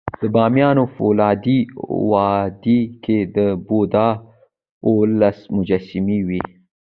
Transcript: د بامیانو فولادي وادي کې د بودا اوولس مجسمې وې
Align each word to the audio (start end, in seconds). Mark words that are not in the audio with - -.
د 0.21 0.23
بامیانو 0.35 0.83
فولادي 0.95 1.59
وادي 2.09 2.79
کې 3.03 3.19
د 3.35 3.37
بودا 3.67 4.07
اوولس 4.87 5.39
مجسمې 5.55 6.19
وې 6.27 6.43